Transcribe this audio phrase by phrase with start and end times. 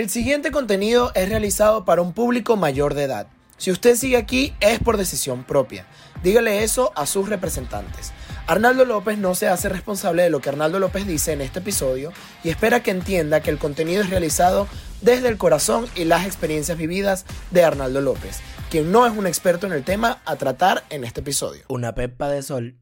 [0.00, 3.26] El siguiente contenido es realizado para un público mayor de edad.
[3.58, 5.84] Si usted sigue aquí es por decisión propia.
[6.22, 8.14] Dígale eso a sus representantes.
[8.46, 12.14] Arnaldo López no se hace responsable de lo que Arnaldo López dice en este episodio
[12.42, 14.68] y espera que entienda que el contenido es realizado
[15.02, 18.40] desde el corazón y las experiencias vividas de Arnaldo López,
[18.70, 21.62] quien no es un experto en el tema a tratar en este episodio.
[21.68, 22.78] Una pepa de sol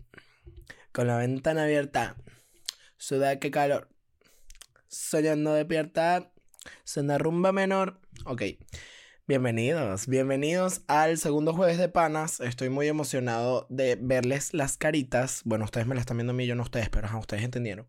[0.92, 2.14] con la ventana abierta.
[2.96, 3.88] Suda que calor.
[4.86, 6.30] Soñando despierta
[6.84, 8.00] Cena rumba menor.
[8.24, 8.42] Ok.
[9.28, 12.40] Bienvenidos, bienvenidos al segundo jueves de panas.
[12.40, 15.42] Estoy muy emocionado de verles las caritas.
[15.44, 17.86] Bueno, ustedes me las están viendo a mí, yo no ustedes, pero ustedes entendieron.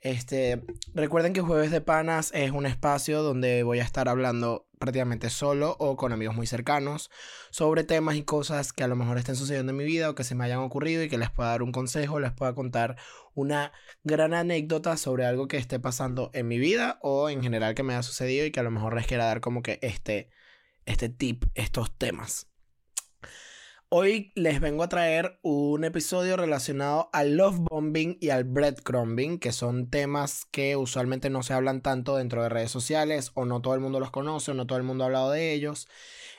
[0.00, 0.62] Este,
[0.94, 5.76] recuerden que Jueves de Panas es un espacio donde voy a estar hablando prácticamente solo
[5.78, 7.10] o con amigos muy cercanos
[7.50, 10.24] sobre temas y cosas que a lo mejor estén sucediendo en mi vida o que
[10.24, 12.96] se me hayan ocurrido y que les pueda dar un consejo, les pueda contar
[13.34, 17.82] una gran anécdota sobre algo que esté pasando en mi vida o en general que
[17.82, 20.30] me haya sucedido y que a lo mejor les quiera dar como que este,
[20.86, 22.49] este tip, estos temas.
[23.92, 29.50] Hoy les vengo a traer un episodio relacionado al love bombing y al breadcrumbing, que
[29.50, 33.74] son temas que usualmente no se hablan tanto dentro de redes sociales o no todo
[33.74, 35.88] el mundo los conoce o no todo el mundo ha hablado de ellos.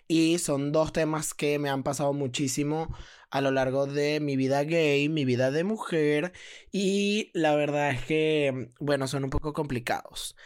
[0.08, 2.88] Y son dos temas que me han pasado muchísimo
[3.32, 6.32] a lo largo de mi vida gay, mi vida de mujer
[6.72, 10.38] y la verdad es que, bueno, son un poco complicados.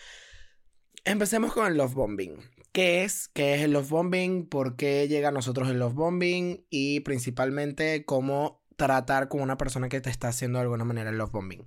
[1.04, 2.55] Empecemos con el love bombing.
[2.76, 3.30] ¿Qué es?
[3.30, 4.50] ¿Qué es el love bombing?
[4.50, 6.66] ¿Por qué llega a nosotros el love bombing?
[6.70, 11.18] Y principalmente cómo tratar con una persona que te está haciendo de alguna manera el
[11.18, 11.66] love bombing.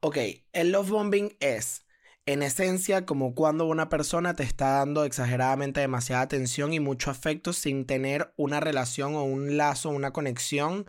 [0.00, 0.18] Ok,
[0.52, 1.86] el love bombing es,
[2.26, 7.52] en esencia, como cuando una persona te está dando exageradamente demasiada atención y mucho afecto
[7.52, 10.84] sin tener una relación o un lazo, una conexión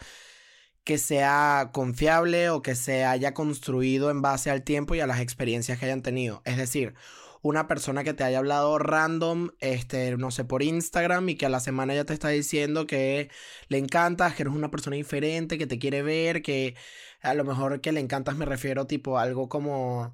[0.83, 5.19] que sea confiable o que se haya construido en base al tiempo y a las
[5.19, 6.41] experiencias que hayan tenido.
[6.45, 6.95] Es decir,
[7.45, 11.49] una persona que te haya hablado random, este, no sé, por Instagram y que a
[11.49, 13.29] la semana ya te está diciendo que
[13.67, 16.75] le encantas, que eres una persona diferente, que te quiere ver, que
[17.21, 20.13] a lo mejor que le encantas me refiero tipo algo como,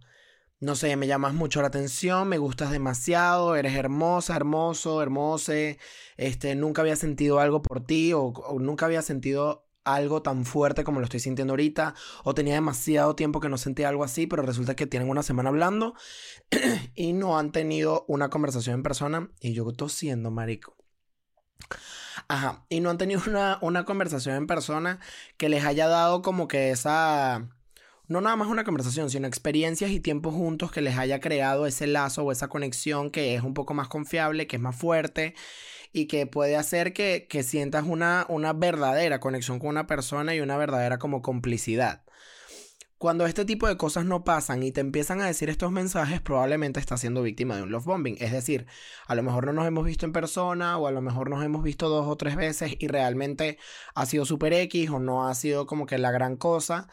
[0.59, 5.79] no sé, me llamas mucho la atención, me gustas demasiado, eres hermosa, hermoso, hermose,
[6.17, 10.83] este, nunca había sentido algo por ti o, o nunca había sentido algo tan fuerte
[10.83, 14.43] como lo estoy sintiendo ahorita, o tenía demasiado tiempo que no sentía algo así, pero
[14.43, 15.95] resulta que tienen una semana hablando
[16.95, 20.75] y no han tenido una conversación en persona y yo tosiendo, marico.
[22.27, 24.99] Ajá, y no han tenido una, una conversación en persona
[25.37, 27.49] que les haya dado como que esa
[28.11, 31.87] no nada más una conversación, sino experiencias y tiempos juntos que les haya creado ese
[31.87, 35.33] lazo o esa conexión que es un poco más confiable, que es más fuerte
[35.94, 40.57] y que puede hacer que, sientas una, una verdadera conexión con una persona y una
[40.57, 42.03] verdadera como complicidad.
[42.97, 46.79] Cuando este tipo de cosas no pasan y te empiezan a decir estos mensajes, probablemente
[46.79, 48.16] estás siendo víctima de un love bombing.
[48.19, 48.68] Es decir,
[49.07, 51.63] a lo mejor no nos hemos visto en persona o a lo mejor nos hemos
[51.63, 53.58] visto dos o tres veces y realmente
[53.96, 56.90] ha sido super X o no ha sido como que la gran cosa.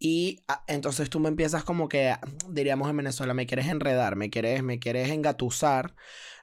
[0.00, 2.16] Y ah, entonces tú me empiezas como que,
[2.48, 5.94] diríamos en Venezuela, me quieres enredar, me quieres, me quieres engatusar,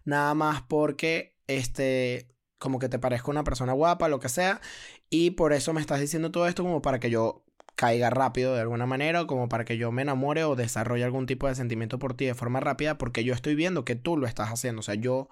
[0.06, 2.28] nada más porque este,
[2.60, 4.62] como que te parezca una persona guapa, lo que sea,
[5.10, 7.46] y por eso me estás diciendo todo esto como para que yo
[7.76, 11.26] caiga rápido de alguna manera, o como para que yo me enamore o desarrolle algún
[11.26, 14.28] tipo de sentimiento por ti de forma rápida, porque yo estoy viendo que tú lo
[14.28, 15.30] estás haciendo, o sea, yo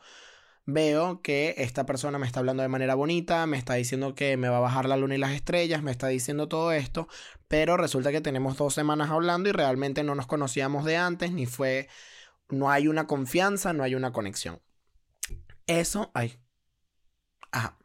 [0.66, 4.50] veo que esta persona me está hablando de manera bonita, me está diciendo que me
[4.50, 7.08] va a bajar la luna y las estrellas, me está diciendo todo esto,
[7.48, 11.46] pero resulta que tenemos dos semanas hablando y realmente no nos conocíamos de antes, ni
[11.46, 11.90] fue,
[12.50, 14.62] no hay una confianza, no hay una conexión.
[15.68, 16.40] Eso, ay.
[17.52, 17.78] Ajá.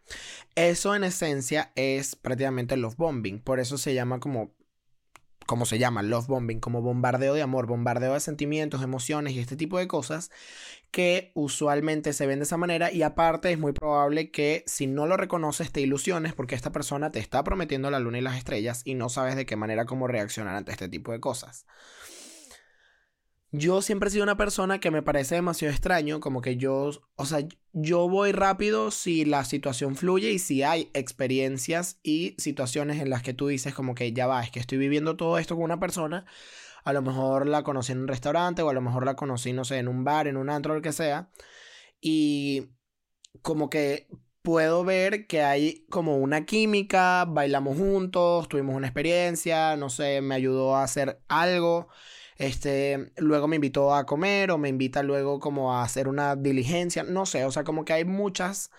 [0.54, 3.40] Eso en esencia es prácticamente love bombing.
[3.40, 4.54] Por eso se llama como.
[5.44, 9.56] Como se llama, love bombing, como bombardeo de amor, bombardeo de sentimientos, emociones y este
[9.56, 10.30] tipo de cosas
[10.92, 12.92] que usualmente se ven de esa manera.
[12.92, 17.10] Y aparte, es muy probable que si no lo reconoces, te ilusiones porque esta persona
[17.12, 20.06] te está prometiendo la luna y las estrellas y no sabes de qué manera cómo
[20.06, 21.66] reaccionar ante este tipo de cosas.
[23.54, 27.26] Yo siempre he sido una persona que me parece demasiado extraño, como que yo, o
[27.26, 33.10] sea, yo voy rápido si la situación fluye y si hay experiencias y situaciones en
[33.10, 35.64] las que tú dices como que ya va, es que estoy viviendo todo esto con
[35.64, 36.24] una persona,
[36.82, 39.66] a lo mejor la conocí en un restaurante o a lo mejor la conocí, no
[39.66, 41.28] sé, en un bar, en un antro, lo que sea,
[42.00, 42.70] y
[43.42, 44.08] como que
[44.40, 50.36] puedo ver que hay como una química, bailamos juntos, tuvimos una experiencia, no sé, me
[50.36, 51.88] ayudó a hacer algo
[52.42, 57.04] este, luego me invitó a comer o me invita luego como a hacer una diligencia,
[57.04, 58.72] no sé, o sea, como que hay muchas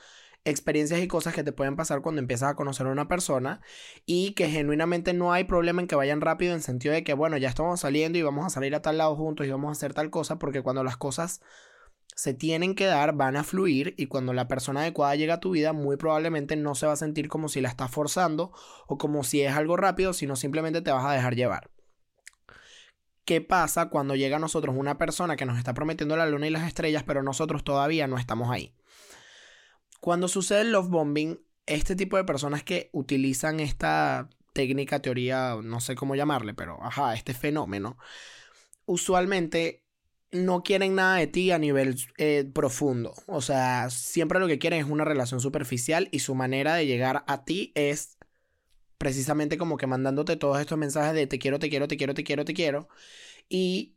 [0.44, 3.62] experiencias y cosas que te pueden pasar cuando empiezas a conocer a una persona
[4.06, 7.38] y que genuinamente no hay problema en que vayan rápido en sentido de que, bueno,
[7.38, 9.94] ya estamos saliendo y vamos a salir a tal lado juntos y vamos a hacer
[9.94, 11.40] tal cosa, porque cuando las cosas
[12.16, 15.52] se tienen que dar, van a fluir y cuando la persona adecuada llega a tu
[15.52, 18.52] vida, muy probablemente no se va a sentir como si la estás forzando
[18.88, 21.73] o como si es algo rápido, sino simplemente te vas a dejar llevar.
[23.26, 26.50] ¿Qué pasa cuando llega a nosotros una persona que nos está prometiendo la luna y
[26.50, 28.74] las estrellas, pero nosotros todavía no estamos ahí?
[30.02, 35.80] Cuando sucede el love bombing, este tipo de personas que utilizan esta técnica, teoría, no
[35.80, 37.98] sé cómo llamarle, pero ajá, este fenómeno,
[38.86, 39.84] usualmente
[40.32, 43.14] no quieren nada de ti a nivel eh, profundo.
[43.28, 47.24] O sea, siempre lo que quieren es una relación superficial y su manera de llegar
[47.28, 48.18] a ti es
[49.04, 52.24] precisamente como que mandándote todos estos mensajes de te quiero, te quiero, te quiero, te
[52.24, 52.88] quiero, te quiero.
[53.50, 53.93] Y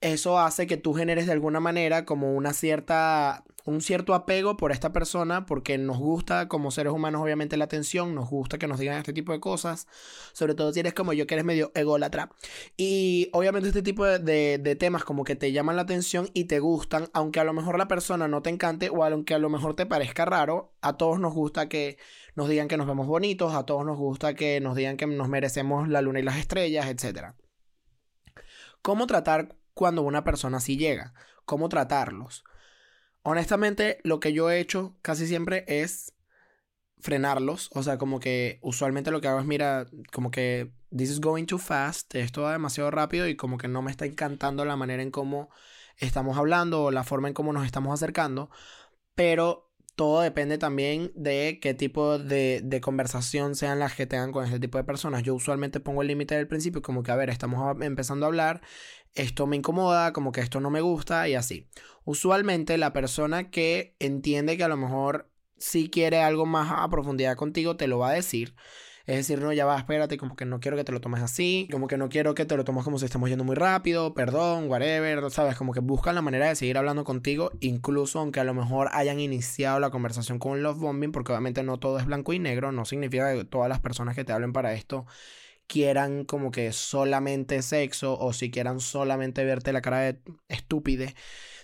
[0.00, 4.72] eso hace que tú generes de alguna manera como una cierta un cierto apego por
[4.72, 8.78] esta persona porque nos gusta como seres humanos obviamente la atención, nos gusta que nos
[8.78, 9.86] digan este tipo de cosas,
[10.32, 12.30] sobre todo si eres como yo que eres medio ególatra.
[12.76, 16.58] Y obviamente este tipo de, de, temas como que te llaman la atención y te
[16.58, 19.74] gustan, aunque a lo mejor la persona no te encante o aunque a lo mejor
[19.74, 21.98] te parezca raro, a todos nos gusta que
[22.34, 25.28] nos digan que nos vemos bonitos, a todos nos gusta que nos digan que nos
[25.28, 27.34] merecemos la luna y las estrellas, etc.
[28.82, 31.14] ¿Cómo tratar cuando una persona así llega?
[31.44, 32.44] ¿Cómo tratarlos?
[33.22, 36.14] Honestamente, lo que yo he hecho casi siempre es
[37.00, 37.70] frenarlos.
[37.72, 41.46] O sea, como que usualmente lo que hago es, mira, como que this is going
[41.46, 45.02] too fast, esto va demasiado rápido y como que no me está encantando la manera
[45.02, 45.50] en cómo
[45.96, 48.50] estamos hablando o la forma en cómo nos estamos acercando.
[49.14, 54.44] Pero todo depende también de qué tipo de, de, conversación sean las que tengan con
[54.44, 55.22] este tipo de personas.
[55.22, 58.62] Yo usualmente pongo el límite del principio, como que, a ver, estamos empezando a hablar,
[59.14, 61.68] esto me incomoda, como que esto no me gusta y así.
[62.04, 67.36] Usualmente la persona que entiende que a lo mejor sí quiere algo más a profundidad
[67.36, 68.54] contigo, te lo va a decir.
[69.06, 71.68] Es decir, no, ya va, espérate, como que no quiero que te lo tomes así,
[71.72, 74.70] como que no quiero que te lo tomes como si estamos yendo muy rápido, perdón,
[74.70, 75.56] whatever, ¿sabes?
[75.56, 79.18] Como que buscan la manera de seguir hablando contigo, incluso aunque a lo mejor hayan
[79.18, 82.84] iniciado la conversación con love bombing, porque obviamente no todo es blanco y negro, no
[82.84, 85.06] significa que todas las personas que te hablen para esto
[85.70, 90.18] quieran como que solamente sexo o si quieran solamente verte la cara de
[90.48, 91.14] estúpide,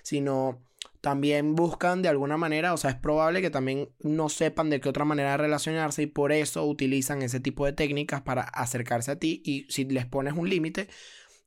[0.05, 0.63] sino
[1.01, 4.89] también buscan de alguna manera, o sea, es probable que también no sepan de qué
[4.89, 9.43] otra manera relacionarse y por eso utilizan ese tipo de técnicas para acercarse a ti
[9.45, 10.89] y si les pones un límite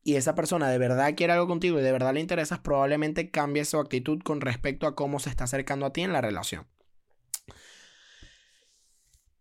[0.03, 3.63] y esa persona de verdad quiere algo contigo y de verdad le interesas, probablemente cambie
[3.63, 6.67] su actitud con respecto a cómo se está acercando a ti en la relación.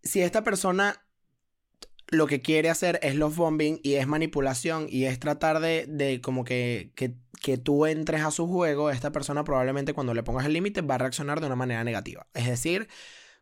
[0.03, 1.08] Si esta persona
[2.11, 6.21] lo que quiere hacer es love bombing y es manipulación y es tratar de, de
[6.21, 10.45] como que, que que tú entres a su juego, esta persona probablemente cuando le pongas
[10.45, 12.27] el límite va a reaccionar de una manera negativa.
[12.33, 12.87] Es decir,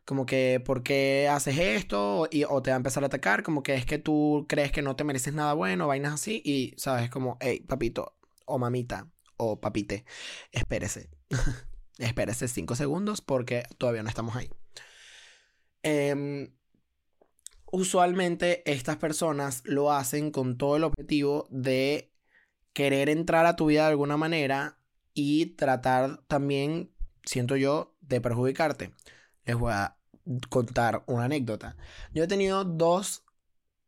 [0.04, 2.28] como que, ¿por qué haces esto?
[2.30, 4.82] Y, o te va a empezar a atacar, como que es que tú crees que
[4.82, 8.16] no te mereces nada bueno, vainas así, y sabes, como, hey, papito,
[8.46, 10.04] o mamita, o papite,
[10.52, 11.10] espérese.
[11.98, 14.50] espérese cinco segundos porque todavía no estamos ahí.
[15.82, 16.52] Em,
[17.72, 22.12] usualmente estas personas lo hacen con todo el objetivo de
[22.72, 24.78] querer entrar a tu vida de alguna manera
[25.14, 26.92] y tratar también,
[27.24, 28.92] siento yo, de perjudicarte.
[29.44, 29.96] Les voy a
[30.48, 31.76] contar una anécdota.
[32.12, 33.24] Yo he tenido dos,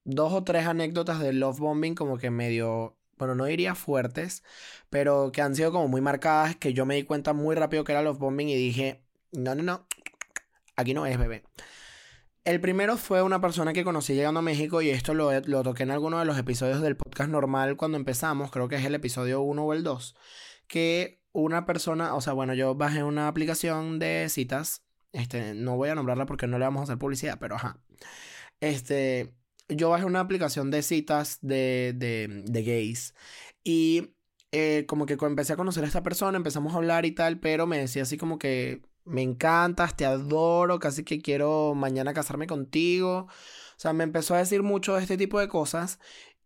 [0.04, 4.42] dos o tres anécdotas de love bombing como que medio, bueno, no diría fuertes,
[4.88, 7.92] pero que han sido como muy marcadas, que yo me di cuenta muy rápido que
[7.92, 9.86] era love bombing y dije, no, no, no,
[10.76, 11.44] aquí no es bebé.
[12.44, 15.82] El primero fue una persona que conocí llegando a México y esto lo, lo toqué
[15.82, 19.42] en alguno de los episodios del podcast normal cuando empezamos, creo que es el episodio
[19.42, 20.16] 1 o el 2,
[20.66, 25.90] que una persona, o sea, bueno, yo bajé una aplicación de citas, este, no voy
[25.90, 27.78] a nombrarla porque no le vamos a hacer publicidad, pero ajá,
[28.60, 29.34] este,
[29.68, 33.14] yo bajé una aplicación de citas de, de, de gays
[33.62, 34.14] y
[34.52, 37.66] eh, como que empecé a conocer a esta persona, empezamos a hablar y tal, pero
[37.66, 43.28] me decía así como que me encantas, te adoro, casi que quiero mañana casarme contigo.
[43.28, 45.98] O sea, me empezó a decir mucho de este tipo de cosas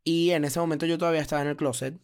[0.05, 1.99] y en ese momento yo todavía estaba en el closet.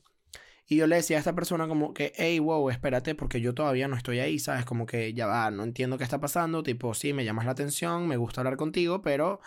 [0.66, 3.88] Y yo le decía a esta persona como que, hey, wow, espérate, porque yo todavía
[3.88, 4.64] no estoy ahí, ¿sabes?
[4.64, 8.06] Como que ya va, no entiendo qué está pasando, tipo, sí, me llamas la atención,
[8.06, 9.40] me gusta hablar contigo, pero,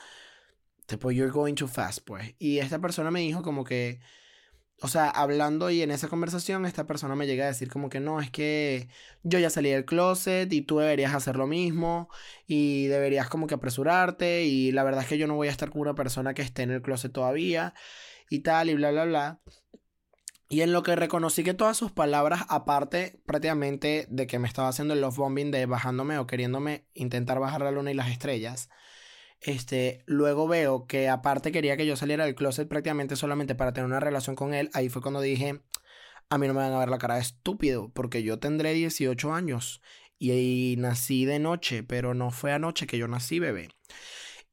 [0.85, 2.35] tipo, you're going too fast, pues.
[2.39, 4.01] Y esta persona me dijo como que,
[4.81, 7.99] o sea, hablando y en esa conversación, esta persona me llega a decir como que
[7.99, 8.89] no, es que
[9.23, 12.09] yo ya salí del closet y tú deberías hacer lo mismo
[12.47, 15.69] y deberías como que apresurarte y la verdad es que yo no voy a estar
[15.69, 17.73] con una persona que esté en el closet todavía
[18.29, 19.41] y tal y bla, bla, bla.
[20.49, 24.67] Y en lo que reconocí que todas sus palabras, aparte prácticamente de que me estaba
[24.67, 28.69] haciendo el love bombing de bajándome o queriéndome intentar bajar la luna y las estrellas,
[29.43, 33.85] este, luego veo que aparte quería que yo saliera del closet prácticamente solamente para tener
[33.85, 34.69] una relación con él.
[34.73, 35.61] Ahí fue cuando dije,
[36.29, 39.33] a mí no me van a ver la cara de estúpido, porque yo tendré 18
[39.33, 39.81] años
[40.17, 43.69] y, nací de noche, pero no fue anoche que yo nací, bebé.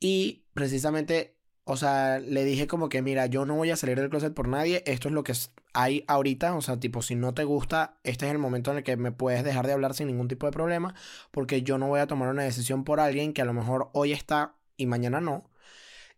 [0.00, 4.10] Y precisamente, o sea, le dije como que, mira, yo no voy a salir del
[4.10, 5.32] closet por nadie, esto es lo que
[5.72, 8.82] hay ahorita, o sea, tipo, si no te gusta, este es el momento en el
[8.82, 10.94] que me puedes dejar de hablar sin ningún tipo de problema,
[11.30, 14.12] porque yo no voy a tomar una decisión por alguien que a lo mejor hoy
[14.12, 15.50] está y mañana no.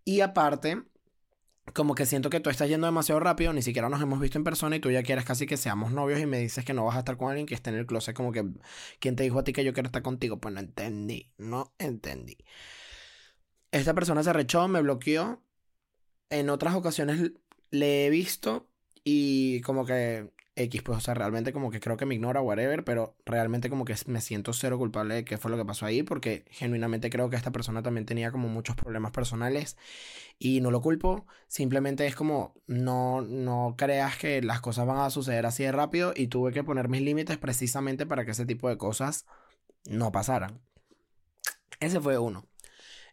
[0.04, 0.83] Y aparte,
[1.75, 4.45] como que siento que tú estás yendo demasiado rápido, ni siquiera nos hemos visto en
[4.45, 6.97] persona y tú ya quieres casi que seamos novios y me dices que no vas
[6.97, 8.45] a estar con alguien que esté en el closet, como que,
[9.00, 10.40] ¿quién te dijo a ti que yo quiero estar contigo?
[10.40, 12.38] Pues no entendí, no entendí.
[13.71, 15.42] Esta persona se rechó, me bloqueó.
[16.31, 17.33] En otras ocasiones
[17.71, 18.69] le he visto
[19.04, 22.85] y como que X, pues, o sea, realmente como que creo que me ignora, whatever,
[22.85, 26.02] pero realmente como que me siento cero culpable de qué fue lo que pasó ahí,
[26.02, 29.78] porque genuinamente creo que esta persona también tenía como muchos problemas personales
[30.38, 35.11] y no lo culpo, simplemente es como no, no creas que las cosas van a
[35.11, 38.68] suceder así de rápido y tuve que poner mis límites precisamente para que ese tipo
[38.68, 39.26] de cosas
[39.87, 40.61] no pasaran.
[41.80, 42.47] Ese fue uno.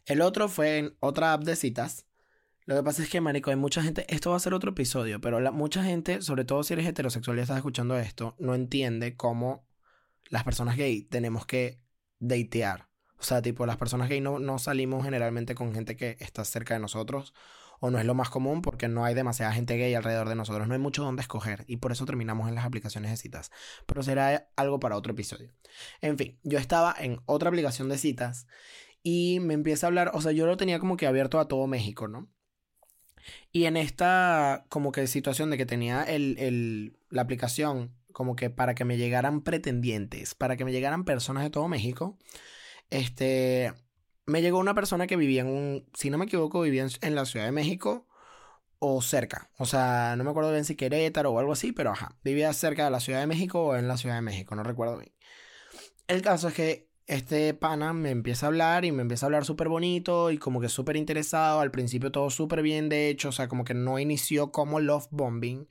[0.04, 2.06] El otro fue en otra app de citas
[2.70, 5.20] lo que pasa es que, marico, hay mucha gente, esto va a ser otro episodio,
[5.20, 9.66] pero mucha gente, sobre todo si eres heterosexual y estás escuchando esto, no entiende cómo
[10.28, 11.82] las personas gay tenemos que
[12.20, 12.88] datear.
[13.18, 16.74] O sea, tipo, las personas gay no, no salimos generalmente con gente que está cerca
[16.74, 17.34] de nosotros
[17.80, 20.68] o no es lo más común porque no hay demasiada gente gay alrededor de nosotros,
[20.68, 23.50] no hay mucho donde escoger y por eso terminamos en las aplicaciones de citas.
[23.86, 25.52] Pero será algo para otro episodio.
[26.00, 28.46] En fin, yo estaba en otra aplicación de citas
[29.02, 31.66] y me empieza a hablar, o sea, yo lo tenía como que abierto a todo
[31.66, 32.28] México, ¿no?
[33.52, 38.50] Y en esta como que situación de que tenía el, el, la aplicación como que
[38.50, 42.18] para que me llegaran pretendientes, para que me llegaran personas de todo México,
[42.90, 43.72] este,
[44.26, 47.24] me llegó una persona que vivía en un, si no me equivoco, vivía en, la
[47.24, 48.06] Ciudad de México
[48.78, 49.50] o cerca.
[49.58, 52.84] O sea, no me acuerdo bien si Querétaro o algo así, pero ajá, vivía cerca
[52.84, 55.12] de la Ciudad de México o en la Ciudad de México, no recuerdo bien.
[56.08, 59.44] El caso es que este pana me empieza a hablar y me empieza a hablar
[59.44, 61.60] súper bonito y como que súper interesado.
[61.60, 65.08] Al principio todo súper bien, de hecho, o sea, como que no inició como love
[65.10, 65.66] bombing.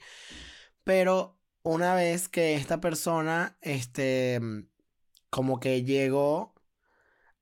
[0.83, 4.41] Pero una vez que esta persona, este,
[5.29, 6.55] como que llegó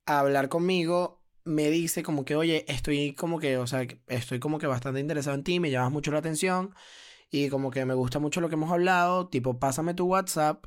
[0.06, 4.60] a hablar conmigo, me dice como que, oye, estoy como que, o sea, estoy como
[4.60, 6.75] que bastante interesado en ti, me llamas mucho la atención
[7.32, 10.66] y como que me gusta mucho lo que hemos hablado, tipo, pásame tu WhatsApp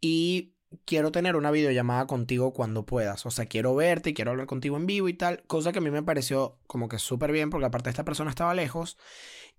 [0.00, 0.51] y
[0.84, 3.26] quiero tener una videollamada contigo cuando puedas.
[3.26, 5.42] O sea, quiero verte y quiero hablar contigo en vivo y tal.
[5.46, 8.54] Cosa que a mí me pareció como que súper bien porque aparte esta persona estaba
[8.54, 8.96] lejos.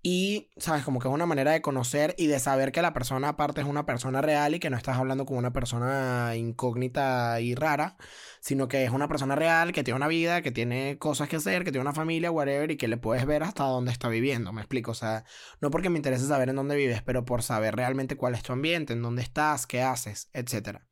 [0.06, 3.30] Y, sabes, como que es una manera de conocer y de saber que la persona
[3.30, 7.54] aparte es una persona real y que no estás hablando con una persona incógnita y
[7.54, 7.96] rara,
[8.40, 11.64] sino que es una persona real, que tiene una vida, que tiene cosas que hacer,
[11.64, 14.60] que tiene una familia, whatever, y que le puedes ver hasta dónde está viviendo, me
[14.60, 14.90] explico.
[14.90, 15.24] O sea,
[15.62, 18.52] no porque me interese saber en dónde vives, pero por saber realmente cuál es tu
[18.52, 20.86] ambiente, en dónde estás, qué haces, etcétera.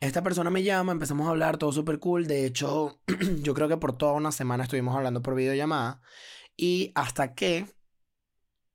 [0.00, 2.26] Esta persona me llama, empezamos a hablar, todo súper cool.
[2.26, 3.00] De hecho,
[3.42, 6.00] yo creo que por toda una semana estuvimos hablando por videollamada.
[6.56, 7.66] Y hasta que,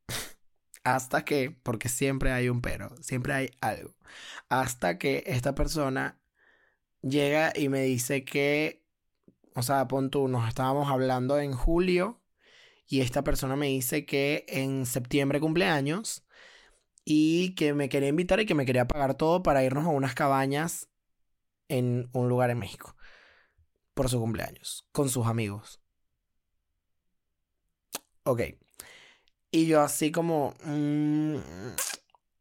[0.84, 3.96] hasta que, porque siempre hay un pero, siempre hay algo.
[4.50, 6.20] Hasta que esta persona
[7.02, 8.84] llega y me dice que,
[9.56, 12.22] o sea, pon tú, nos estábamos hablando en julio.
[12.88, 16.26] Y esta persona me dice que en septiembre cumpleaños
[17.06, 20.16] y que me quería invitar y que me quería pagar todo para irnos a unas
[20.16, 20.89] cabañas
[21.70, 22.96] en un lugar en México
[23.94, 25.82] por su cumpleaños, con sus amigos.
[28.24, 28.42] Ok.
[29.52, 30.56] Y yo así como...
[30.64, 31.38] Mm,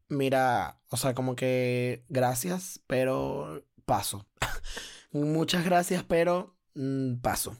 [0.08, 4.26] mira, o sea, como que gracias, pero paso.
[5.12, 7.56] Muchas gracias, pero mm, paso.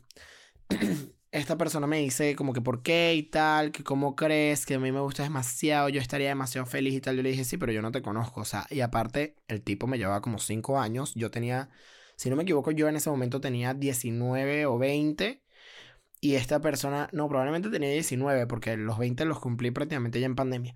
[1.30, 4.78] esta persona me dice como que por qué y tal, que cómo crees, que a
[4.78, 7.16] mí me gusta demasiado, yo estaría demasiado feliz y tal.
[7.16, 8.40] Yo le dije, sí, pero yo no te conozco.
[8.40, 11.14] O sea, y aparte, el tipo me llevaba como 5 años.
[11.14, 11.70] Yo tenía,
[12.16, 15.42] si no me equivoco, yo en ese momento tenía 19 o 20.
[16.20, 20.34] Y esta persona, no, probablemente tenía 19, porque los 20 los cumplí prácticamente ya en
[20.36, 20.74] pandemia.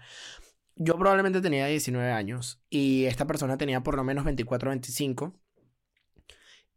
[0.76, 5.42] Yo probablemente tenía 19 años y esta persona tenía por lo menos 24 o 25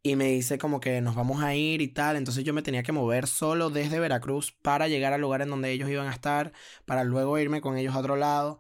[0.06, 2.16] y me dice como que nos vamos a ir y tal.
[2.16, 5.72] Entonces yo me tenía que mover solo desde Veracruz para llegar al lugar en donde
[5.72, 6.54] ellos iban a estar,
[6.86, 8.60] para luego irme con ellos a otro lado.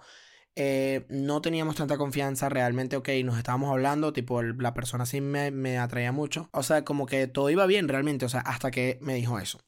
[0.55, 5.51] Eh, no teníamos tanta confianza realmente, ok, nos estábamos hablando, tipo la persona sí me,
[5.51, 6.49] me atraía mucho.
[6.51, 9.59] O sea, como que todo iba bien realmente, o sea, hasta que me dijo eso.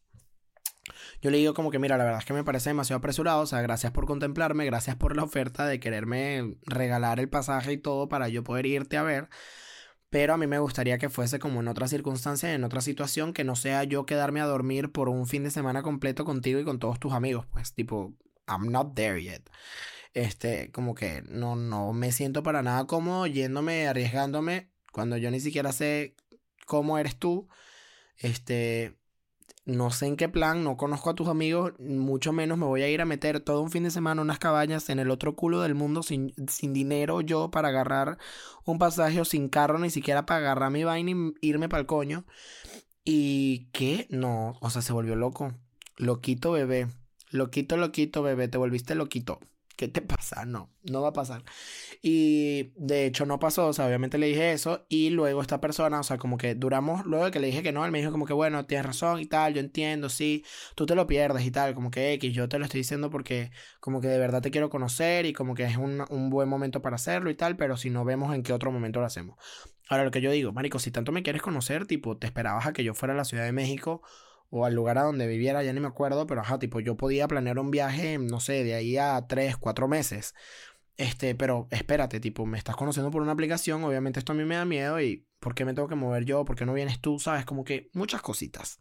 [1.22, 3.46] Yo le digo como que, mira, la verdad es que me parece demasiado apresurado, o
[3.46, 8.10] sea, gracias por contemplarme, gracias por la oferta de quererme regalar el pasaje y todo
[8.10, 9.30] para yo poder irte a ver.
[10.10, 13.44] Pero a mí me gustaría que fuese como en otra circunstancia, en otra situación, que
[13.44, 16.80] no sea yo quedarme a dormir por un fin de semana completo contigo y con
[16.80, 17.46] todos tus amigos.
[17.52, 18.14] Pues tipo,
[18.48, 19.50] I'm not there yet.
[20.14, 25.40] Este, como que no, no me siento para nada cómodo yéndome, arriesgándome, cuando yo ni
[25.40, 26.16] siquiera sé
[26.66, 27.48] cómo eres tú.
[28.18, 28.96] Este,
[29.68, 32.90] no sé en qué plan, no conozco a tus amigos, mucho menos me voy a
[32.90, 35.76] ir a meter todo un fin de semana unas cabañas en el otro culo del
[35.76, 38.18] mundo sin, sin dinero yo para agarrar
[38.64, 41.86] un pasaje o sin carro ni siquiera para agarrar mi vaina y irme para el
[41.86, 42.24] coño.
[43.04, 45.54] Y qué, no, o sea, se volvió loco.
[45.98, 46.88] Loquito bebé.
[47.30, 49.40] Loquito, loquito bebé, te volviste loquito.
[49.78, 50.44] ¿Qué te pasa?
[50.46, 51.44] No, no va a pasar.
[52.02, 56.00] Y de hecho no pasó, o sea, obviamente le dije eso y luego esta persona,
[56.00, 58.12] o sea, como que duramos, luego de que le dije que no, él me dijo
[58.12, 60.44] como que bueno, tienes razón y tal, yo entiendo, sí,
[60.76, 63.52] tú te lo pierdes y tal, como que X, yo te lo estoy diciendo porque
[63.80, 66.82] como que de verdad te quiero conocer y como que es un, un buen momento
[66.82, 69.38] para hacerlo y tal, pero si no vemos en qué otro momento lo hacemos.
[69.90, 72.74] Ahora lo que yo digo, Marico, si tanto me quieres conocer, tipo, te esperabas a
[72.74, 74.02] que yo fuera a la Ciudad de México
[74.50, 77.28] o al lugar a donde viviera, ya ni me acuerdo, pero ajá, tipo, yo podía
[77.28, 80.34] planear un viaje, no sé, de ahí a tres, cuatro meses.
[80.98, 84.56] Este, pero espérate, tipo, me estás conociendo por una aplicación, obviamente esto a mí me
[84.56, 86.44] da miedo y ¿por qué me tengo que mover yo?
[86.46, 87.20] ¿Por qué no vienes tú?
[87.20, 87.46] ¿Sabes?
[87.46, 88.80] Como que muchas cositas.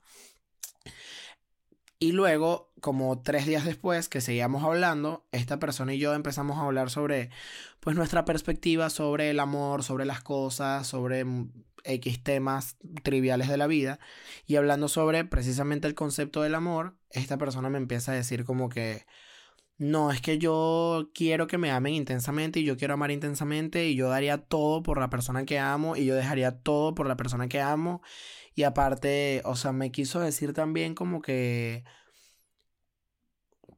[1.99, 6.62] Y luego, como tres días después que seguíamos hablando, esta persona y yo empezamos a
[6.62, 7.30] hablar sobre,
[7.80, 11.25] pues, nuestra perspectiva sobre el amor, sobre las cosas, sobre
[11.87, 13.99] X temas triviales de la vida.
[14.47, 18.69] Y hablando sobre precisamente el concepto del amor, esta persona me empieza a decir como
[18.69, 19.07] que,
[19.78, 23.95] no, es que yo quiero que me amen intensamente y yo quiero amar intensamente y
[23.97, 27.49] yo daría todo por la persona que amo y yo dejaría todo por la persona
[27.49, 28.02] que amo.
[28.55, 31.85] Y aparte, o sea, me quiso decir también como que,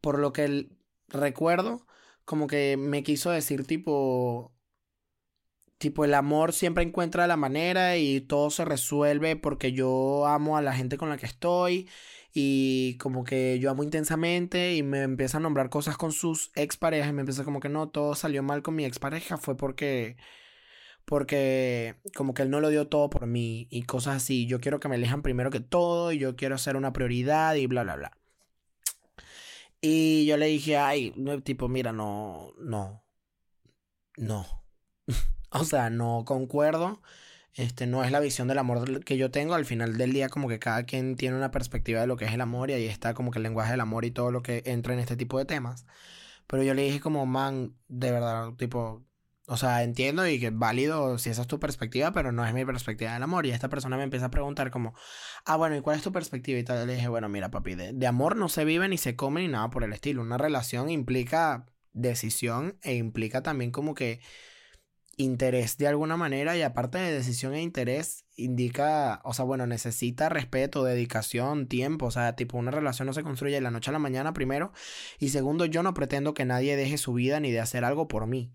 [0.00, 0.68] por lo que
[1.08, 1.86] recuerdo,
[2.24, 4.52] como que me quiso decir tipo,
[5.78, 10.62] tipo el amor siempre encuentra la manera y todo se resuelve porque yo amo a
[10.62, 11.88] la gente con la que estoy
[12.34, 17.10] y como que yo amo intensamente y me empieza a nombrar cosas con sus exparejas
[17.10, 20.16] y me empieza como que no, todo salió mal con mi expareja, fue porque
[21.04, 24.80] porque como que él no lo dio todo por mí y cosas así, yo quiero
[24.80, 27.96] que me elijan primero que todo y yo quiero ser una prioridad y bla bla
[27.96, 28.12] bla.
[29.80, 33.02] Y yo le dije, ay, no, tipo, mira, no, no,
[34.16, 34.46] no.
[35.50, 37.00] o sea, no concuerdo.
[37.54, 39.54] Este no es la visión del amor que yo tengo.
[39.54, 42.32] Al final del día, como que cada quien tiene una perspectiva de lo que es
[42.32, 44.62] el amor y ahí está como que el lenguaje del amor y todo lo que
[44.66, 45.86] entra en este tipo de temas.
[46.46, 49.04] Pero yo le dije como, man, de verdad, tipo,
[49.48, 52.54] o sea, entiendo y que es válido si esa es tu perspectiva, pero no es
[52.54, 53.46] mi perspectiva del amor.
[53.46, 54.94] Y esta persona me empieza a preguntar como,
[55.44, 56.58] ah, bueno, ¿y cuál es tu perspectiva?
[56.58, 59.16] Y tal, le dije, bueno, mira, papi, de, de amor no se vive ni se
[59.16, 60.22] come ni nada por el estilo.
[60.22, 64.20] Una relación implica decisión e implica también como que
[65.18, 70.28] interés de alguna manera y aparte de decisión e interés indica, o sea, bueno, necesita
[70.28, 73.92] respeto, dedicación, tiempo, o sea, tipo una relación no se construye de la noche a
[73.92, 74.72] la mañana primero
[75.18, 78.26] y segundo, yo no pretendo que nadie deje su vida ni de hacer algo por
[78.26, 78.54] mí.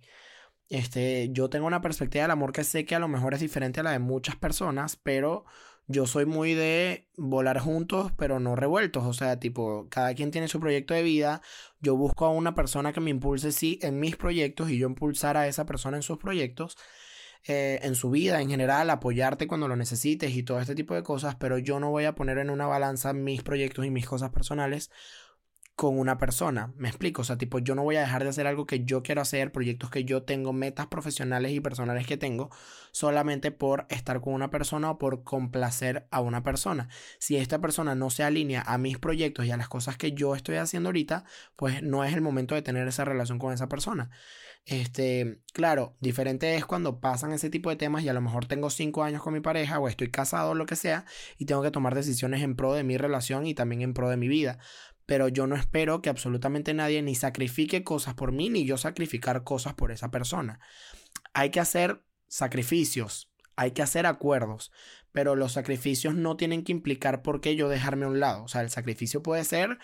[0.70, 3.82] Este, yo tengo una perspectiva del amor que sé que a lo mejor es diferente
[3.82, 5.46] a la de muchas personas, pero
[5.88, 9.04] yo soy muy de volar juntos, pero no revueltos.
[9.06, 11.42] O sea, tipo, cada quien tiene su proyecto de vida.
[11.82, 15.38] Yo busco a una persona que me impulse, sí, en mis proyectos y yo impulsar
[15.38, 16.78] a esa persona en sus proyectos.
[17.46, 21.04] Eh, en su vida en general, apoyarte cuando lo necesites y todo este tipo de
[21.04, 24.30] cosas, pero yo no voy a poner en una balanza mis proyectos y mis cosas
[24.30, 24.92] personales
[25.76, 26.74] con una persona.
[26.78, 29.02] Me explico, o sea, tipo, yo no voy a dejar de hacer algo que yo
[29.02, 32.50] quiero hacer, proyectos que yo tengo, metas profesionales y personales que tengo,
[32.92, 36.90] solamente por estar con una persona o por complacer a una persona.
[37.20, 40.36] Si esta persona no se alinea a mis proyectos y a las cosas que yo
[40.36, 44.12] estoy haciendo ahorita, pues no es el momento de tener esa relación con esa persona.
[44.66, 48.70] Este, claro, diferente es cuando pasan ese tipo de temas y a lo mejor tengo
[48.70, 51.04] cinco años con mi pareja o estoy casado o lo que sea
[51.38, 54.16] y tengo que tomar decisiones en pro de mi relación y también en pro de
[54.16, 54.60] mi vida
[55.06, 59.44] pero yo no espero que absolutamente nadie ni sacrifique cosas por mí, ni yo sacrificar
[59.44, 60.60] cosas por esa persona.
[61.34, 64.72] Hay que hacer sacrificios, hay que hacer acuerdos,
[65.12, 68.44] pero los sacrificios no tienen que implicar por qué yo dejarme a un lado.
[68.44, 69.78] O sea, el sacrificio puede ser,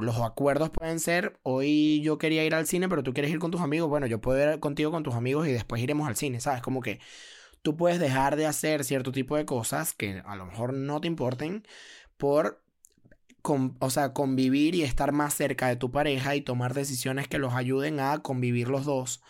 [0.00, 3.50] los acuerdos pueden ser, hoy yo quería ir al cine, pero tú quieres ir con
[3.50, 6.40] tus amigos, bueno, yo puedo ir contigo con tus amigos y después iremos al cine,
[6.40, 6.62] ¿sabes?
[6.62, 7.00] Como que
[7.62, 11.08] tú puedes dejar de hacer cierto tipo de cosas que a lo mejor no te
[11.08, 11.66] importen
[12.16, 12.62] por
[13.42, 17.54] o sea, convivir y estar más cerca de tu pareja y tomar decisiones que los
[17.54, 19.22] ayuden a convivir los dos,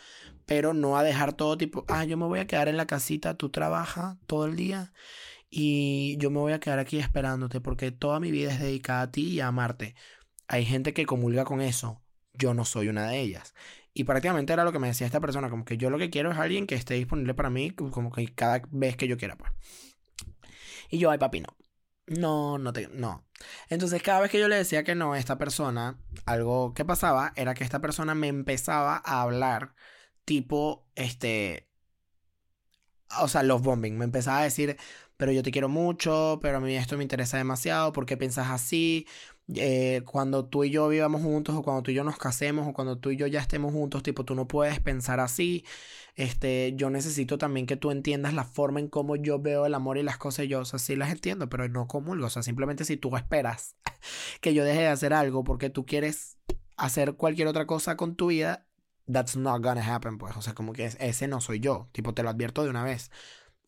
[0.47, 3.35] pero no a dejar todo tipo, ah, yo me voy a quedar en la casita,
[3.35, 4.93] tú trabajas todo el día
[5.51, 9.11] y yo me voy a quedar aquí esperándote porque toda mi vida es dedicada a
[9.11, 9.95] ti y a amarte.
[10.49, 12.03] Hay gente que comulga con eso,
[12.35, 13.55] yo no soy una de ellas.
[13.95, 16.31] Y prácticamente era lo que me decía esta persona, como que yo lo que quiero
[16.31, 19.53] es alguien que esté disponible para mí, como que cada vez que yo quiera, pues.
[20.91, 21.49] Y yo, ay papi, no
[22.09, 23.27] No, no te, no.
[23.69, 27.33] Entonces, cada vez que yo le decía que no a esta persona, algo que pasaba
[27.37, 29.75] era que esta persona me empezaba a hablar
[30.25, 31.69] tipo, este,
[33.21, 33.97] o sea, love bombing.
[33.99, 34.77] Me empezaba a decir,
[35.17, 38.49] pero yo te quiero mucho, pero a mí esto me interesa demasiado, ¿por qué piensas
[38.51, 39.07] así?
[39.55, 42.73] Eh, cuando tú y yo vivamos juntos o cuando tú y yo nos casemos o
[42.75, 45.65] cuando tú y yo ya estemos juntos, tipo, tú no puedes pensar así.
[46.19, 49.99] Este, yo necesito también que tú entiendas la forma en cómo yo veo el amor
[49.99, 50.49] y las cosas.
[50.49, 52.27] Yo, o sea, sí las entiendo, pero no comulgo.
[52.27, 53.77] O sea, simplemente si tú esperas
[54.41, 56.37] que yo deje de hacer algo porque tú quieres
[56.77, 58.67] hacer cualquier otra cosa con tu vida,
[59.07, 60.37] that's not gonna happen, pues.
[60.37, 61.89] O sea, como que ese no soy yo.
[61.93, 63.13] Tipo, te lo advierto de una vez.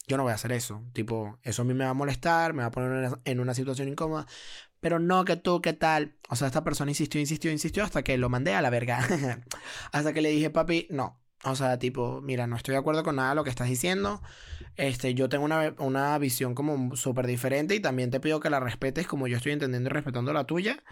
[0.09, 0.83] Yo no voy a hacer eso.
[0.93, 3.87] Tipo, eso a mí me va a molestar, me va a poner en una situación
[3.87, 4.27] incómoda.
[4.81, 6.17] Pero no que tú, ¿qué tal?
[6.29, 9.07] O sea, esta persona insistió, insistió, insistió hasta que lo mandé a la verga.
[9.93, 11.21] hasta que le dije, papi, no.
[11.45, 14.21] O sea, tipo, mira, no estoy de acuerdo con nada de lo que estás diciendo.
[14.77, 18.61] Este, yo tengo una, una visión como súper diferente y también te pido que la
[18.61, 20.83] respetes como yo estoy entendiendo y respetando la tuya.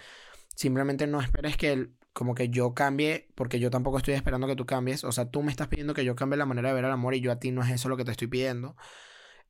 [0.55, 4.67] Simplemente no esperes que como que yo cambie, porque yo tampoco estoy esperando que tú
[4.67, 5.05] cambies.
[5.05, 7.15] O sea, tú me estás pidiendo que yo cambie la manera de ver el amor
[7.15, 8.75] y yo a ti no es eso lo que te estoy pidiendo.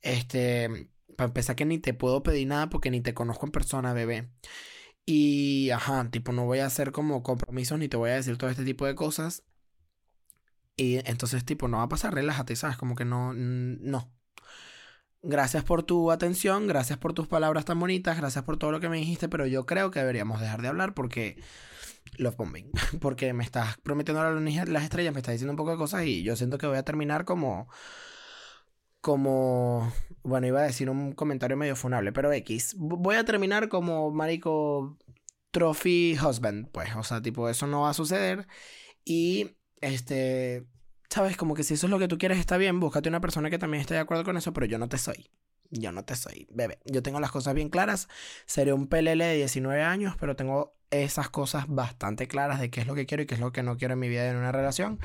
[0.02, 3.92] Este, para empezar que ni te puedo pedir nada porque ni te conozco en persona,
[3.94, 4.30] bebé.
[5.06, 8.50] Y, ajá, tipo, no voy a hacer como compromisos ni te voy a decir todo
[8.50, 9.44] este tipo de cosas.
[10.78, 12.76] Y entonces, tipo, no va a pasar, relájate, ¿sabes?
[12.76, 14.12] Como que no, no.
[15.22, 18.88] Gracias por tu atención, gracias por tus palabras tan bonitas, gracias por todo lo que
[18.88, 21.42] me dijiste, pero yo creo que deberíamos dejar de hablar porque
[22.16, 26.04] love bombing, porque me estás prometiendo las estrellas, me estás diciendo un poco de cosas
[26.04, 27.68] y yo siento que voy a terminar como
[29.00, 32.76] como bueno, iba a decir un comentario medio funable, pero X.
[32.78, 34.96] Voy a terminar como marico
[35.50, 38.46] trophy husband, pues, o sea, tipo eso no va a suceder
[39.04, 40.66] y este
[41.10, 43.50] sabes, como que si eso es lo que tú quieres está bien, búscate una persona
[43.50, 45.30] que también esté de acuerdo con eso, pero yo no te soy.
[45.70, 46.78] Yo no te soy, bebé.
[46.86, 48.08] Yo tengo las cosas bien claras.
[48.46, 52.86] Seré un PLL de 19 años, pero tengo esas cosas bastante claras de qué es
[52.86, 54.52] lo que quiero y qué es lo que no quiero en mi vida en una
[54.52, 54.98] relación.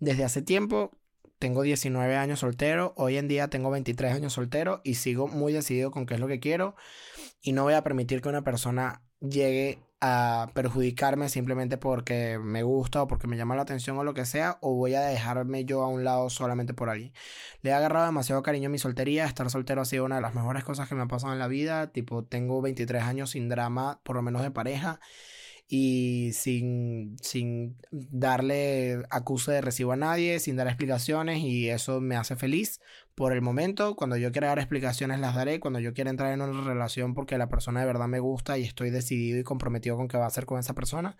[0.00, 0.92] Desde hace tiempo
[1.38, 5.90] tengo 19 años soltero, hoy en día tengo 23 años soltero y sigo muy decidido
[5.90, 6.74] con qué es lo que quiero
[7.42, 13.02] y no voy a permitir que una persona llegue a perjudicarme simplemente porque me gusta
[13.02, 15.82] o porque me llama la atención o lo que sea, o voy a dejarme yo
[15.82, 17.12] a un lado solamente por ahí.
[17.62, 20.34] Le he agarrado demasiado cariño a mi soltería, estar soltero ha sido una de las
[20.34, 24.00] mejores cosas que me ha pasado en la vida, tipo tengo 23 años sin drama,
[24.04, 25.00] por lo menos de pareja
[25.68, 32.16] y sin, sin darle acuse de recibo a nadie, sin dar explicaciones y eso me
[32.16, 32.80] hace feliz
[33.18, 33.96] por el momento.
[33.96, 37.36] Cuando yo quiera dar explicaciones las daré, cuando yo quiera entrar en una relación porque
[37.36, 40.28] la persona de verdad me gusta y estoy decidido y comprometido con qué va a
[40.28, 41.16] hacer con esa persona.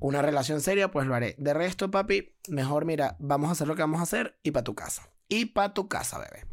[0.00, 1.34] Una relación seria, pues lo haré.
[1.38, 4.64] De resto, papi, mejor mira, vamos a hacer lo que vamos a hacer y para
[4.64, 5.10] tu casa.
[5.28, 6.44] Y para tu casa, bebé.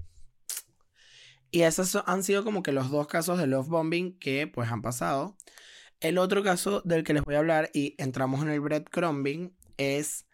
[1.52, 4.82] Y esos han sido como que los dos casos de love bombing que pues han
[4.82, 5.36] pasado.
[6.00, 10.28] El otro caso del que les voy a hablar y entramos en el breadcrumbing es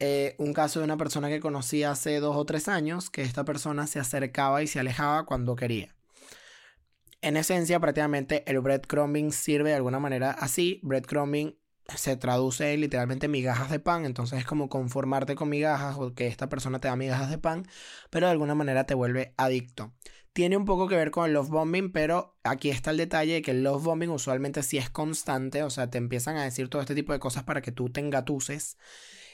[0.00, 3.44] eh, un caso de una persona que conocí hace dos o tres años, que esta
[3.44, 5.94] persona se acercaba y se alejaba cuando quería.
[7.20, 10.80] En esencia, prácticamente el breadcrumbing sirve de alguna manera así.
[10.84, 11.58] Breadcrumbing
[11.96, 16.48] se traduce literalmente migajas de pan, entonces es como conformarte con migajas o que esta
[16.48, 17.66] persona te da migajas de pan,
[18.10, 19.92] pero de alguna manera te vuelve adicto.
[20.32, 23.42] Tiene un poco que ver con el love bombing, pero aquí está el detalle de
[23.42, 26.82] que el love bombing usualmente sí es constante, o sea, te empiezan a decir todo
[26.82, 28.76] este tipo de cosas para que tú te engatuses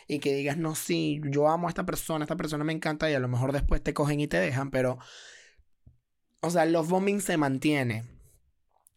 [0.08, 3.14] y que digas, no, sí, yo amo a esta persona, esta persona me encanta y
[3.14, 4.98] a lo mejor después te cogen y te dejan, pero,
[6.40, 8.14] o sea, el love bombing se mantiene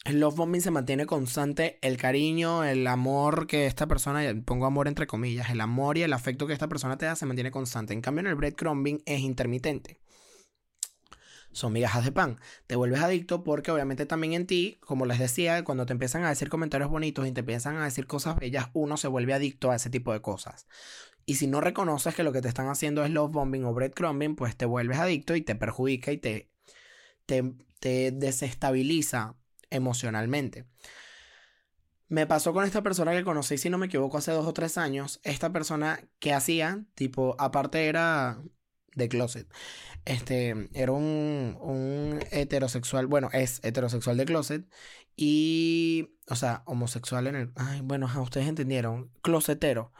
[0.07, 4.87] el love bombing se mantiene constante, el cariño, el amor que esta persona, pongo amor
[4.87, 7.93] entre comillas, el amor y el afecto que esta persona te da se mantiene constante.
[7.93, 9.99] En cambio, en el breadcrumbing es intermitente.
[11.57, 12.39] Son migajas de pan.
[12.67, 16.29] Te vuelves adicto porque obviamente también en ti, como les decía, cuando te empiezan a
[16.29, 19.75] decir comentarios bonitos y te empiezan a decir cosas bellas, uno se vuelve adicto a
[19.75, 20.67] ese tipo de cosas.
[21.25, 24.35] Y si no reconoces que lo que te están haciendo es love bombing o breadcrumbing,
[24.35, 26.51] pues te vuelves adicto y te perjudica y te,
[27.25, 29.35] te, te desestabiliza
[29.71, 30.67] emocionalmente.
[32.07, 34.77] Me pasó con esta persona que conocí, si no me equivoco, hace dos o tres
[34.77, 35.19] años.
[35.23, 38.43] Esta persona que hacía, tipo, aparte era
[38.97, 39.47] de closet.
[40.05, 44.65] Este, era un, un heterosexual, bueno, es heterosexual de closet.
[45.15, 47.51] Y, o sea, homosexual en el...
[47.55, 49.11] Ay, bueno, ustedes entendieron.
[49.21, 49.93] Closetero.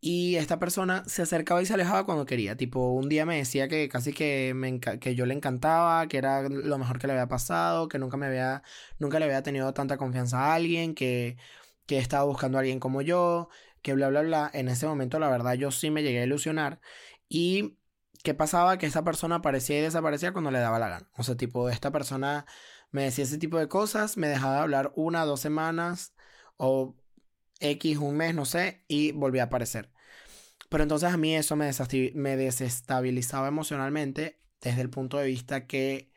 [0.00, 2.56] Y esta persona se acercaba y se alejaba cuando quería.
[2.56, 6.46] Tipo, un día me decía que casi que, me que yo le encantaba, que era
[6.48, 8.62] lo mejor que le había pasado, que nunca me había,
[8.98, 11.38] nunca le había tenido tanta confianza a alguien, que,
[11.86, 13.48] que estaba buscando a alguien como yo,
[13.82, 14.50] que bla, bla, bla.
[14.52, 16.80] En ese momento, la verdad, yo sí me llegué a ilusionar.
[17.28, 17.78] Y
[18.24, 18.78] ¿qué pasaba?
[18.78, 21.10] Que esta persona aparecía y desaparecía cuando le daba la gana.
[21.18, 22.46] O sea, tipo, esta persona
[22.92, 26.14] Me decía ese tipo de cosas, me dejaba de hablar una, dos semanas
[26.58, 26.96] o
[27.60, 29.92] X, un mes, no sé, y volvía a aparecer.
[30.70, 31.70] Pero entonces a mí eso me,
[32.14, 36.12] me desestabilizaba emocionalmente desde el punto de vista que,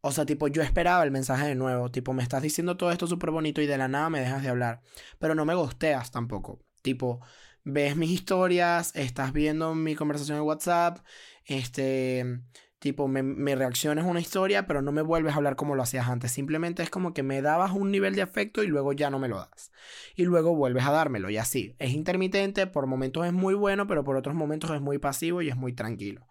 [0.00, 3.06] o sea, tipo, yo esperaba el mensaje de nuevo, tipo, me estás diciendo todo esto
[3.06, 4.82] súper bonito y de la nada me dejas de hablar,
[5.18, 7.20] pero no me gosteas tampoco, tipo,
[7.64, 10.98] ves mis historias, estás viendo mi conversación en WhatsApp,
[11.44, 12.40] este,
[12.82, 16.08] tipo, me, me reaccionas una historia, pero no me vuelves a hablar como lo hacías
[16.08, 16.32] antes.
[16.32, 19.28] Simplemente es como que me dabas un nivel de afecto y luego ya no me
[19.28, 19.70] lo das.
[20.16, 21.76] Y luego vuelves a dármelo y así.
[21.78, 25.48] Es intermitente, por momentos es muy bueno, pero por otros momentos es muy pasivo y
[25.48, 26.26] es muy tranquilo.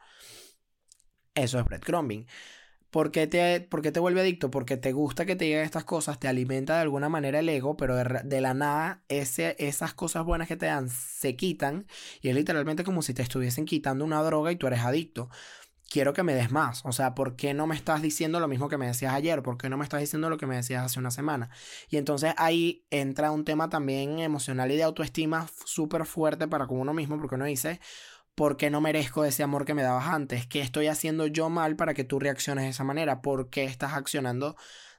[1.33, 2.27] Eso es breadcrumbing.
[2.91, 4.51] ¿Por qué, te, ¿Por qué te vuelve adicto?
[4.51, 7.77] Porque te gusta que te lleguen estas cosas, te alimenta de alguna manera el ego,
[7.77, 11.87] pero de, la nada ese, esas cosas buenas que te dan se quitan
[12.21, 15.29] y es literalmente como si te estuviesen quitando una droga y tú eres adicto
[15.91, 16.83] quiero que me des más.
[16.85, 19.43] O sea, ¿por qué no me estás diciendo lo mismo que me decías ayer?
[19.43, 21.49] ¿Por qué no me estás diciendo lo que me decías hace una semana?
[21.89, 26.79] Y entonces ahí entra un tema también emocional y de autoestima súper fuerte para con
[26.79, 27.81] uno mismo, porque uno dice,
[28.35, 30.47] ¿por qué no merezco ese amor que me dabas antes?
[30.47, 33.21] ¿Qué estoy haciendo yo mal para que tú reacciones de esa manera?
[33.21, 34.55] ¿Por qué estás accionando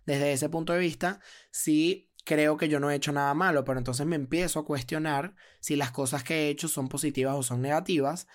[0.06, 1.20] desde ese punto de vista?
[1.50, 5.34] Si creo que yo no he hecho nada malo, pero entonces me empiezo a cuestionar
[5.60, 8.26] si las cosas que he hecho son positivas o son negativas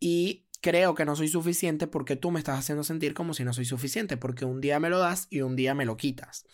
[0.00, 3.52] y creo que no soy suficiente porque tú me estás haciendo sentir como si no
[3.52, 6.46] soy suficiente, porque un día me lo das y un día me lo quitas.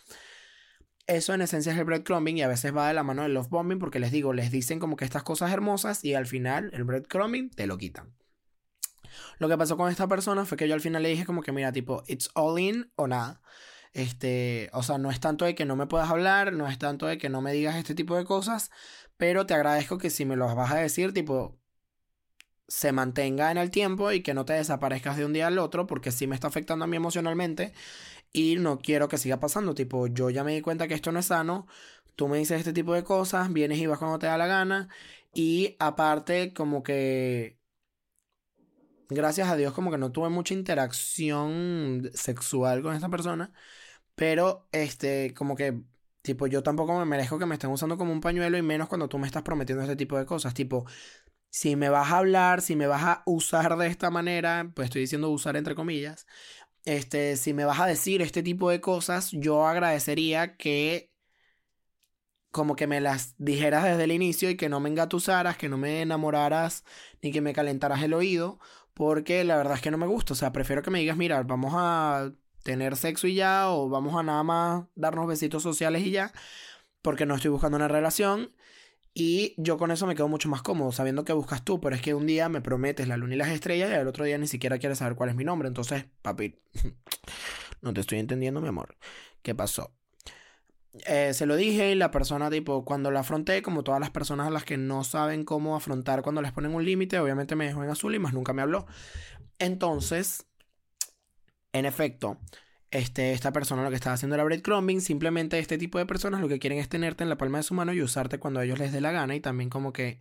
[1.10, 3.48] Eso en esencia es el breadcrumbing y a veces va de la mano del love
[3.48, 6.84] bombing porque les digo, les dicen como que estas cosas hermosas y al final el
[6.84, 8.14] breadcrumbing te lo quitan.
[9.40, 11.50] Lo que pasó con esta persona fue que yo al final le dije como que
[11.50, 13.42] mira, tipo, it's all in o nada.
[13.92, 17.06] Este, o sea, no es tanto de que no me puedas hablar, no es tanto
[17.06, 18.70] de que no me digas este tipo de cosas,
[19.16, 21.58] pero te agradezco que si me los vas a decir, tipo,
[22.68, 25.88] se mantenga en el tiempo y que no te desaparezcas de un día al otro
[25.88, 27.72] porque sí me está afectando a mí emocionalmente
[28.32, 29.74] y no quiero que siga pasando.
[29.74, 31.66] Tipo, yo ya me di cuenta que esto no es sano,
[32.16, 34.88] tú me dices este tipo de cosas, vienes y vas cuando te da la gana.
[35.34, 37.58] Y aparte como que...
[39.08, 43.52] Gracias a Dios como que no tuve mucha interacción sexual con esta persona,
[44.14, 45.82] pero este como que
[46.22, 49.08] tipo yo tampoco me merezco que me estén usando como un pañuelo y menos cuando
[49.08, 50.86] tú me estás prometiendo este tipo de cosas, tipo
[51.50, 55.02] si me vas a hablar, si me vas a usar de esta manera, pues estoy
[55.02, 56.26] diciendo usar entre comillas,
[56.84, 61.10] este, si me vas a decir este tipo de cosas, yo agradecería que
[62.50, 65.78] como que me las dijeras desde el inicio y que no me engatusaras, que no
[65.78, 66.84] me enamoraras
[67.22, 68.58] ni que me calentaras el oído,
[68.94, 71.42] porque la verdad es que no me gusta, o sea, prefiero que me digas, mira,
[71.42, 72.32] vamos a
[72.64, 76.32] tener sexo y ya, o vamos a nada más darnos besitos sociales y ya,
[77.02, 78.52] porque no estoy buscando una relación
[79.12, 82.02] y yo con eso me quedo mucho más cómodo, sabiendo que buscas tú, pero es
[82.02, 84.46] que un día me prometes la luna y las estrellas y al otro día ni
[84.46, 85.68] siquiera quieres saber cuál es mi nombre.
[85.68, 86.60] Entonces, papi,
[87.82, 88.96] no te estoy entendiendo, mi amor.
[89.42, 89.92] ¿Qué pasó?
[91.06, 94.46] Eh, se lo dije y la persona, tipo, cuando la afronté, como todas las personas
[94.46, 97.82] a las que no saben cómo afrontar cuando les ponen un límite, obviamente me dejó
[97.82, 98.86] en azul y más nunca me habló.
[99.58, 100.46] Entonces,
[101.72, 102.38] en efecto,
[102.90, 106.48] este, esta persona lo que está haciendo era breadcrumbing, simplemente este tipo de personas lo
[106.48, 108.78] que quieren es tenerte en la palma de su mano y usarte cuando a ellos
[108.78, 110.20] les dé la gana y también como que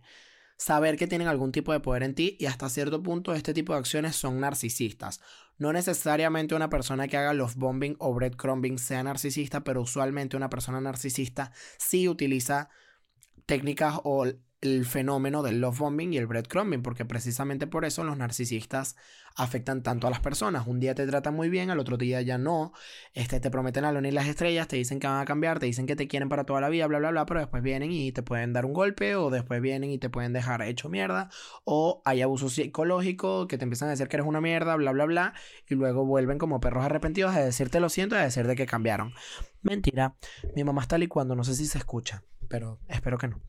[0.56, 3.72] saber que tienen algún tipo de poder en ti y hasta cierto punto este tipo
[3.72, 5.20] de acciones son narcisistas.
[5.58, 10.50] No necesariamente una persona que haga los bombing o breadcrumbing sea narcisista, pero usualmente una
[10.50, 12.68] persona narcisista sí utiliza
[13.46, 14.26] técnicas o
[14.60, 18.96] el fenómeno del love bombing y el breadcrumbing, porque precisamente por eso los narcisistas
[19.36, 20.66] afectan tanto a las personas.
[20.66, 22.72] Un día te tratan muy bien, al otro día ya no.
[23.14, 25.86] Este, te prometen a y las estrellas, te dicen que van a cambiar, te dicen
[25.86, 28.22] que te quieren para toda la vida, bla, bla, bla, pero después vienen y te
[28.22, 31.30] pueden dar un golpe, o después vienen y te pueden dejar hecho mierda,
[31.64, 35.06] o hay abuso psicológico, que te empiezan a decir que eres una mierda, bla, bla,
[35.06, 35.34] bla,
[35.68, 38.66] y luego vuelven como perros arrepentidos a decirte lo siento y a decir de que
[38.66, 39.12] cambiaron.
[39.62, 40.16] Mentira,
[40.54, 43.40] mi mamá está licuando, no sé si se escucha, pero espero que no.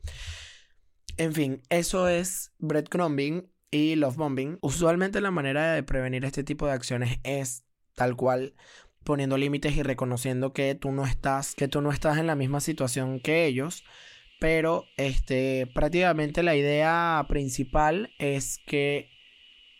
[1.16, 4.58] En fin, eso es breadcrumbing y love bombing.
[4.60, 8.54] Usualmente la manera de prevenir este tipo de acciones es tal cual
[9.04, 12.60] poniendo límites y reconociendo que tú no estás, que tú no estás en la misma
[12.60, 13.84] situación que ellos.
[14.40, 19.08] Pero este, prácticamente la idea principal es que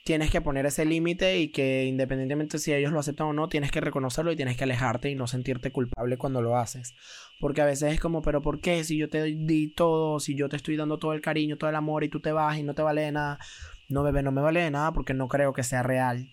[0.05, 3.71] tienes que poner ese límite y que independientemente si ellos lo aceptan o no, tienes
[3.71, 6.95] que reconocerlo y tienes que alejarte y no sentirte culpable cuando lo haces.
[7.39, 8.83] Porque a veces es como, pero ¿por qué?
[8.85, 11.77] Si yo te di todo, si yo te estoy dando todo el cariño, todo el
[11.77, 13.39] amor y tú te vas y no te vale de nada.
[13.89, 16.31] No, bebé, no me vale de nada porque no creo que sea real.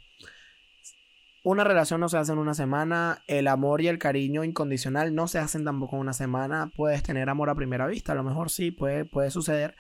[1.44, 5.28] Una relación no se hace en una semana, el amor y el cariño incondicional no
[5.28, 6.70] se hacen tampoco en una semana.
[6.76, 9.76] Puedes tener amor a primera vista, a lo mejor sí, puede, puede suceder,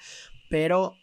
[0.49, 0.95] pero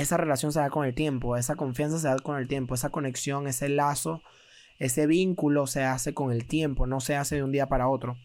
[0.00, 2.90] esa relación se da con el tiempo, esa confianza se da con el tiempo, esa
[2.90, 4.22] conexión, ese lazo
[4.78, 8.16] ese vínculo se hace con el tiempo, no se hace de un día para otro.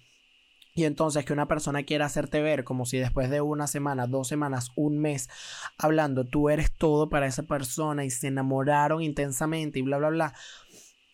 [0.76, 4.28] Y entonces que una persona quiera hacerte ver como si después de una semana, dos
[4.28, 5.30] semanas, un mes
[5.78, 10.34] hablando, tú eres todo para esa persona y se enamoraron intensamente y bla, bla, bla.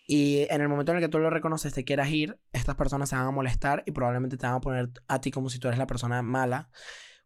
[0.08, 3.10] Y en el momento en el que tú lo reconoces, te quieras ir, estas personas
[3.10, 5.67] se van a molestar y probablemente te van a poner a ti como si tú
[5.67, 6.69] eres la persona mala,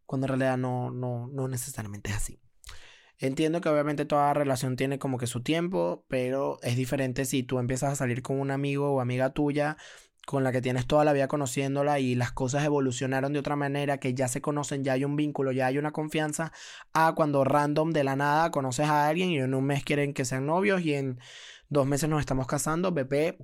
[0.06, 2.43] cuando en realidad no, no, no necesariamente es así.
[3.24, 7.58] Entiendo que obviamente toda relación tiene como que su tiempo, pero es diferente si tú
[7.58, 9.78] empiezas a salir con un amigo o amiga tuya
[10.26, 13.96] con la que tienes toda la vida conociéndola y las cosas evolucionaron de otra manera,
[13.96, 16.52] que ya se conocen, ya hay un vínculo, ya hay una confianza,
[16.92, 20.26] a cuando random de la nada conoces a alguien y en un mes quieren que
[20.26, 21.18] sean novios y en
[21.70, 23.38] dos meses nos estamos casando, bebé,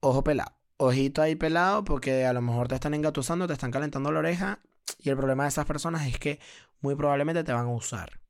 [0.00, 4.10] ojo pelado, ojito ahí pelado porque a lo mejor te están engatusando, te están calentando
[4.10, 4.58] la oreja
[4.98, 6.40] y el problema de esas personas es que
[6.80, 8.25] muy probablemente te van a usar.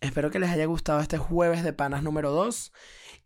[0.00, 2.72] Espero que les haya gustado este jueves de panas número 2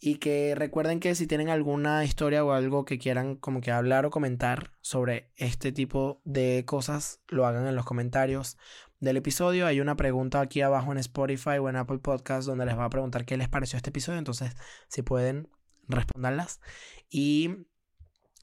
[0.01, 4.05] y que recuerden que si tienen alguna historia o algo que quieran como que hablar
[4.07, 8.59] o comentar sobre este tipo de cosas, lo hagan en los comentarios
[8.99, 9.67] del episodio.
[9.67, 12.91] Hay una pregunta aquí abajo en Spotify o en Apple Podcast donde les va a
[12.91, 14.57] preguntar qué les pareció este episodio, entonces
[14.89, 15.49] si pueden
[15.87, 16.61] responderlas
[17.09, 17.69] y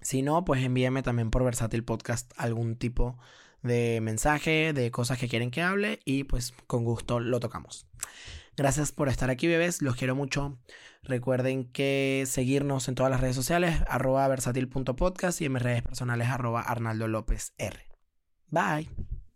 [0.02, 3.20] si no, pues envíenme también por Versátil Podcast algún tipo
[3.62, 7.88] de mensaje, de cosas que quieren que hable y pues con gusto lo tocamos.
[8.58, 9.82] Gracias por estar aquí, bebés.
[9.82, 10.58] Los quiero mucho.
[11.04, 16.28] Recuerden que seguirnos en todas las redes sociales, arroba versatil.podcast y en mis redes personales,
[16.28, 17.88] arroba Arnaldo López R.
[18.50, 19.21] Bye.